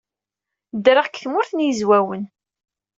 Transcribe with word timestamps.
Ddreɣ 0.75 1.05
deg 1.07 1.15
Tmurt 1.19 1.51
n 1.53 1.65
Yizwawen. 1.65 2.23